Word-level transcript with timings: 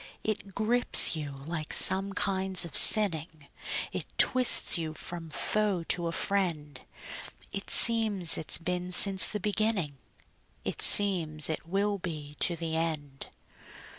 It 0.23 0.55
grips 0.55 1.15
you 1.15 1.29
like 1.29 1.71
some 1.73 2.13
kinds 2.13 2.65
of 2.65 2.75
sinning; 2.75 3.49
It 3.91 4.07
twists 4.17 4.75
you 4.75 4.95
from 4.95 5.29
foe 5.29 5.83
to 5.89 6.07
a 6.07 6.11
friend; 6.11 6.81
It 7.51 7.69
seems 7.69 8.35
it's 8.35 8.57
been 8.57 8.89
since 8.91 9.27
the 9.27 9.39
beginning; 9.39 9.99
It 10.65 10.81
seems 10.81 11.51
it 11.51 11.67
will 11.67 11.99
be 11.99 12.35
to 12.39 12.55
the 12.55 12.75
end. 12.75 13.27